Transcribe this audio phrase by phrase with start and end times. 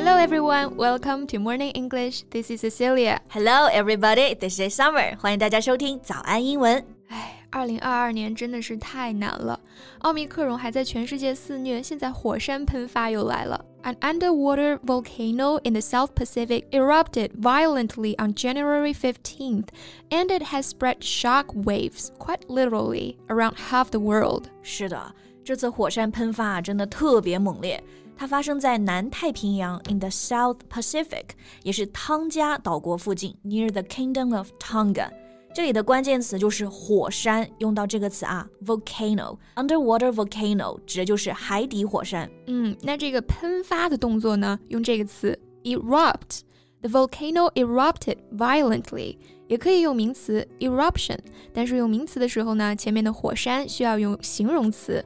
[0.00, 2.22] Hello everyone, welcome to Morning English.
[2.30, 3.20] This is Cecilia.
[3.28, 5.18] Hello everybody, this is Summer.
[5.18, 6.82] 欢迎大家收听早安英文。
[7.08, 9.60] 唉，二零二二年真的是太难了。
[9.98, 13.62] 奥密克戎还在全世界肆虐，现在火山喷发又来了。
[13.82, 19.66] An underwater volcano in the South Pacific erupted violently on January 15th,
[20.08, 24.44] and it has spread shock waves, quite literally, around half the world.
[24.62, 25.14] 是的，
[25.44, 27.84] 这次火山喷发真的特别猛烈。
[28.16, 31.24] 它发生在南太平洋 in the South Pacific，
[31.62, 35.10] 也是汤加岛国附近，near the Kingdom of Tonga。
[35.54, 42.30] 这里的关键词就是火山，用到这个词啊，volcano，underwater volcano 指的就是海底火山。
[42.46, 49.16] 嗯，那这个喷发的动作呢，用这个词 erupt。The volcano erupted violently，
[49.48, 51.18] 也可以用名词 eruption，
[51.52, 55.02] 但是用名词的时候呢，前面的火山需要用形容词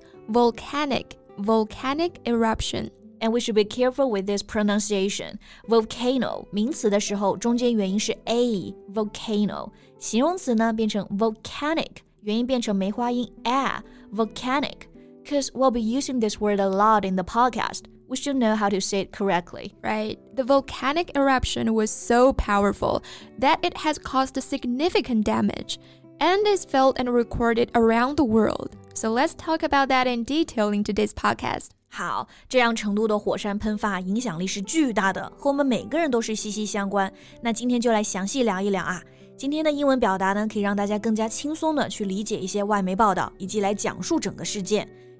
[1.37, 5.39] volcanic，volcanic eruption。And we should be careful with this pronunciation.
[5.69, 17.83] Volcano 名词的时候，中间元音是 a，volcano；形容词呢变成 volcanic，元音变成梅花音 a，volcanic。Because we'll be using this word a lot in the podcast.
[18.09, 19.75] We should know how to say it correctly.
[19.83, 20.19] Right.
[20.35, 23.03] The volcanic eruption was so powerful
[23.39, 25.79] that it has caused significant damage
[26.19, 28.77] and is felt and recorded around the world.
[28.96, 31.66] So let's talk about that in detail in today's podcast.
[31.90, 37.12] 好，这样程度的火山喷发影响力是巨大的，和我们每个人都是息息相关。
[37.42, 39.04] 那今天就来详细聊一聊啊。
[39.36, 44.88] 今天的英文表达呢，可以让大家更加轻松的去理解一些外媒报道，以及来讲述整个事件。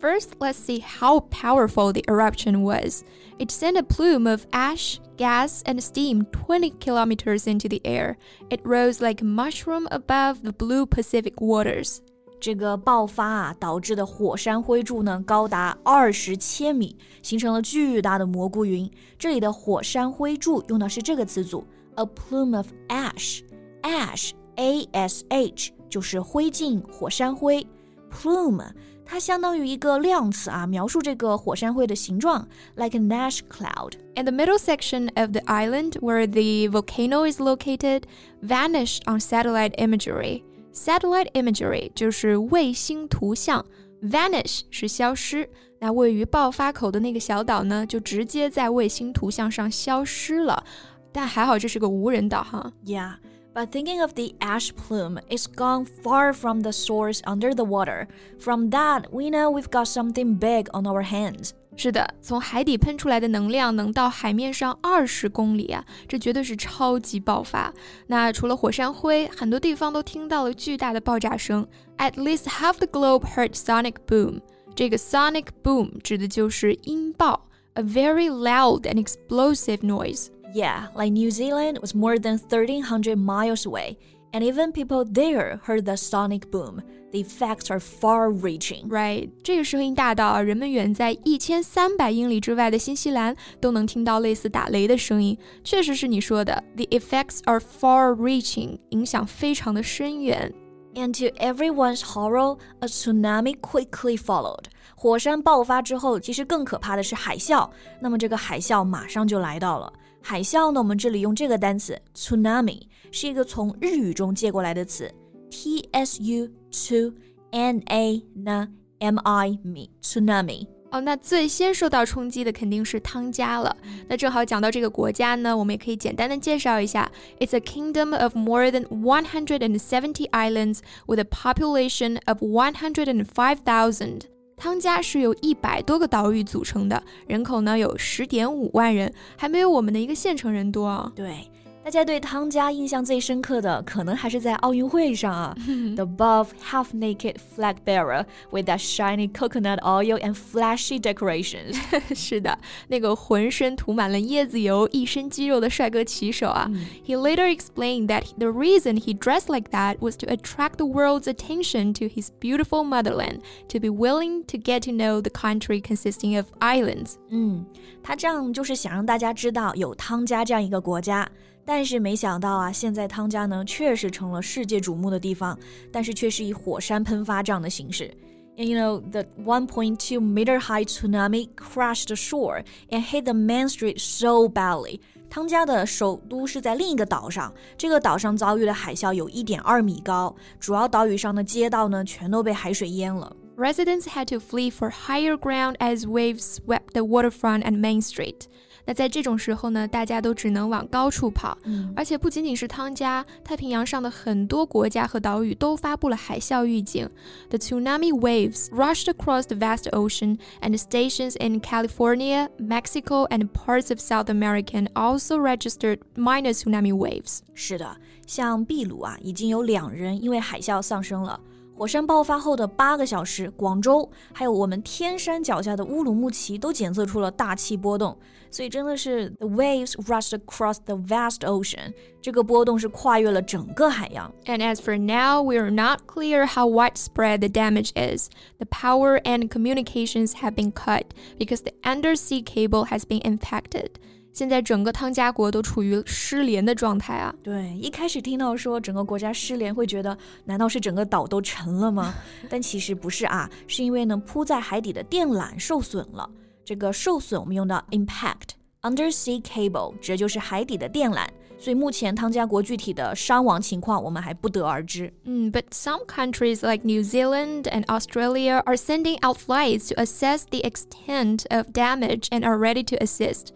[0.00, 3.02] First, let's see how powerful the eruption was.
[3.40, 8.16] It sent a plume of ash, gas, and steam 20 kilometers into the air.
[8.48, 11.98] It rose like a mushroom above the blue Pacific waters.
[12.40, 18.88] 这个爆发啊导致的火山灰柱呢，高达二十千米，形成了巨大的蘑菇云。
[19.18, 27.66] 这里的火山灰柱用的是这个词组，a plume of ash，ash，a s h，就是灰烬、火山灰，
[28.12, 28.70] plume。
[29.04, 32.46] 它相当于一个量词啊，描述这个火山灰的形状，
[32.76, 33.92] like an ash cloud.
[34.14, 38.02] And the middle section of the island where the volcano is located
[38.42, 40.42] vanished on satellite imagery.
[40.74, 43.64] Satellite imagery 就是卫星图像，
[44.02, 45.48] vanish 是消失。
[45.80, 50.62] 那位于爆发口的那个小岛呢，就直接在卫星图像上消失了。
[51.10, 52.72] 但还好这是个无人岛哈。
[52.84, 53.14] Yeah.
[53.54, 58.06] But thinking of the ash plume, it's gone far from the source under the water.
[58.38, 61.50] From that, we know we've got something big on our hands.
[61.76, 67.72] 是的，从海底喷出来的能量能到海面上二十公里啊，这绝对是超级爆发。
[68.08, 71.66] 那除了火山灰，很多地方都听到了巨大的爆炸声。
[71.96, 74.40] At least half the globe heard sonic boom。
[74.76, 80.28] 这个 sonic boom 指的就是音爆，a very loud and explosive noise。
[80.54, 83.96] yeah, like New Zealand was more than 1,300 miles away,
[84.32, 86.82] and even people there heard the sonic boom.
[87.10, 88.86] The effects are far-reaching.
[88.88, 95.38] Right，这个声音大到人们远在一千三百英里之外的新西兰都能听到类似打雷的声音。
[95.64, 100.52] 确实是你说的，the effects are far-reaching，影响非常的深远。
[100.94, 104.64] And to everyone's horror, a tsunami quickly followed.
[104.94, 107.70] 火山爆发之后，其实更可怕的是海啸。
[108.00, 109.92] 那么这个海啸马上就来到了。
[110.22, 115.10] 海啸呢，我们这里用这个单词 tsunami 是一个从日语中借过来的词，
[115.50, 117.12] t s u t
[117.50, 120.66] n a n m i m tsunami。
[120.90, 123.76] 哦，那最先受到冲击的肯定是汤加了。
[124.08, 127.10] 那正好讲到这个国家呢，我们也可以简单的介绍一下。
[127.38, 134.31] It's a kingdom of more than 170 islands with a population of 105,000.
[134.55, 141.11] 汤加是由一百多个岛屿组成的，人口呢有十点五万人，还没有我们的一个县城人多啊。
[141.15, 141.49] 对。
[141.84, 145.56] 大家对汤加印象最深刻的，可能还是在奥运会上啊。
[145.96, 151.78] The buff, half-naked flag bearer with that shiny coconut oil and flashy decorations。
[152.14, 156.70] 是的，那个浑身涂满了椰子油、一身肌肉的帅哥骑手啊。
[157.06, 161.94] He later explained that the reason he dressed like that was to attract the world's attention
[161.94, 163.38] to his beautiful motherland,
[163.68, 167.14] to be willing to get to know the country consisting of islands。
[167.30, 167.64] 嗯，
[168.02, 171.26] 他这样就是想让大家知道有汤加这样一个国家。
[171.65, 175.57] 但是没想到啊，现在汤加呢确实成了世界瞩目的地方，
[175.91, 178.13] 但是却是以火山喷发这样的形式。
[178.55, 183.97] And you know, the 1.2 meter high tsunami crashed the shore and hit the main street
[183.97, 184.99] so badly.
[185.27, 193.35] 汤加的首都是在另一个岛上，这个岛上遭遇的海啸有一点二米高，主要岛屿上的街道呢全都被海水淹了。
[193.56, 198.46] Residents had to flee for higher ground as waves swept the waterfront and Main Street.
[198.84, 207.06] 那在这种时候呢，大家都只能往高处跑，嗯而且不仅仅是汤加，太平洋上的很多国家和岛屿都发布了海啸预警。
[207.50, 213.98] The tsunami waves rushed across the vast ocean, and stations in California, Mexico, and parts of
[214.00, 217.40] South America also registered minor tsunami waves.
[217.52, 221.38] 是的，像秘鲁啊，已经有两人因为海啸丧生了。
[221.74, 228.18] 火山爆发后的八个小时，广州还有我们天山脚下的乌鲁木齐都检测出了大气波动，
[228.50, 234.28] 所以真的是 the waves rushed across the vast ocean，这个波动是跨越了整个海洋。
[234.46, 238.28] And as for now, we are not clear how widespread the damage is.
[238.58, 241.04] The power and communications have been cut
[241.38, 243.90] because the undersea cable has been impacted.
[244.32, 247.34] 现在整个汤加国都处于失联的状态啊！
[247.42, 252.14] 对，一开始听到说整个国家失联，会觉得难道是整个岛都沉了吗？
[252.48, 256.28] 但其实不是啊，是因为呢铺在海底的电缆受损了。
[256.64, 261.26] 这个受损我们用到 impact，undersea cable 指的就是海底的电缆。
[261.58, 265.12] 所以目前汤加国具体的伤亡情况我们还不得而知。
[265.24, 271.44] 嗯，but some countries like New Zealand and Australia are sending out flights to assess the extent
[271.50, 273.48] of damage and are ready to assist.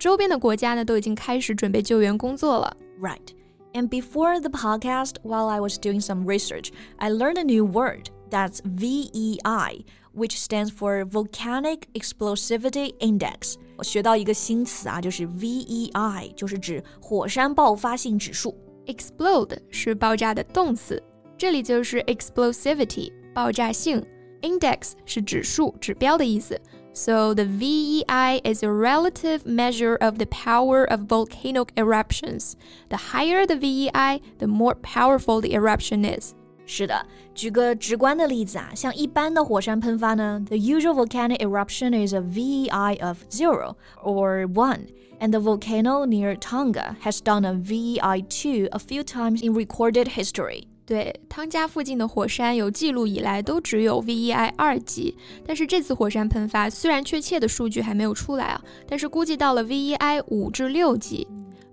[0.00, 2.76] 周边的国家呢都已经开始准备救援工作了。
[3.00, 3.28] Right.
[3.72, 8.08] And before the podcast, while I was doing some research, I learned a new word.
[8.30, 9.84] That's VEI,
[10.14, 13.56] which stands for Volcanic Explosivity Index.
[13.76, 18.56] 我学到一个新词啊，就是 VEI，就是指火山爆发性指数。
[18.86, 21.02] Explode 是爆炸的动词，
[21.36, 24.02] 这里就是 explosivity 爆炸性，
[24.42, 26.58] index 是指数、指标的意思。
[26.92, 32.56] So the VEI is a relative measure of the power of volcanic eruptions.
[32.88, 36.34] The higher the VEI, the more powerful the eruption is.
[36.64, 44.88] 是的，举个直观的例子啊，像一般的火山喷发呢，the usual volcanic eruption is a VEI of zero or one.
[45.20, 50.08] And the volcano near Tonga has done a VEI 2 a few times in recorded
[50.08, 50.68] history.
[50.84, 61.26] 对，汤加附近的火山有记录以来都只有 VEI 二级，但是这次火山喷发虽然确切的数据还没有出来啊，但是估计到了 VEI 五至六级。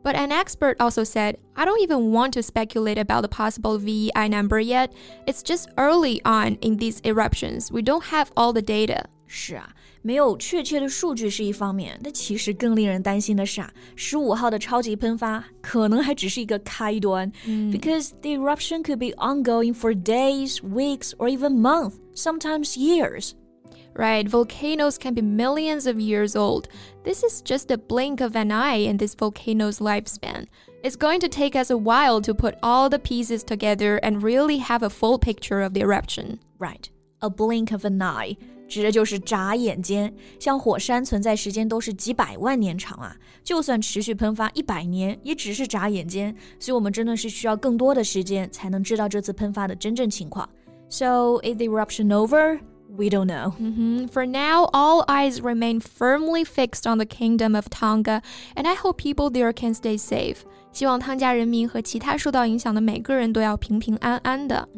[0.03, 4.27] But an expert also said, I don't even want to speculate about the possible VEI
[4.27, 4.89] number yet.
[5.25, 7.71] It's just early on in these eruptions.
[7.71, 9.05] We don't have all the data.
[9.27, 9.69] 是啊，
[10.01, 21.11] 没有确切的数据是一方面，但其实更令人担心的是啊，十五号的超级喷发可能还只是一个开端、b e c a u s e the eruption could be ongoing for days, weeks,
[21.17, 23.33] or even months, sometimes years.
[23.95, 26.67] Right, volcanoes can be millions of years old.
[27.03, 30.47] This is just a blink of an eye in this volcano's lifespan.
[30.83, 34.57] It's going to take us a while to put all the pieces together and really
[34.57, 36.39] have a full picture of the eruption.
[36.57, 36.89] Right,
[37.21, 38.35] a blink of an eye.
[38.67, 46.35] 指的就是眨眼间，像火山存在时间都是几百万年长啊，就算持续喷发一百年，也只是眨眼间。
[46.59, 50.47] 所以我们真的是需要更多的时间才能知道这次喷发的真正情况。
[50.89, 52.59] So is the eruption over?
[52.95, 53.53] We don't know.
[53.59, 54.07] Mhm.
[54.09, 58.21] For now, all eyes remain firmly fixed on the kingdom of Tonga,
[58.55, 60.37] and I hope people there can stay safe.
[60.71, 64.69] 希望汤加人民和其他受到影响的每个人都要平平安安的。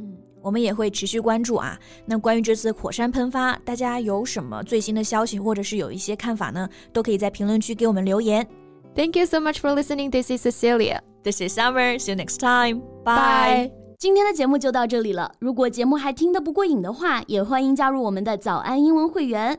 [0.43, 1.79] 我们也会持续关注啊。
[2.07, 6.69] 那关于这次火山喷发，大家有什么最新的消息，或者是有一些看法呢？
[6.93, 8.47] 都可以在评论区给我们留言。
[8.95, 10.11] Thank you so much for listening.
[10.11, 11.01] This is Cecilia.
[11.23, 11.99] This is Summer.
[11.99, 12.83] See you next time.
[13.05, 13.71] Bye.
[13.99, 15.31] 今天的节目就到这里了。
[15.39, 19.59] 如果节目还听得不过瘾的话，也欢迎加入我们的早安英文会员。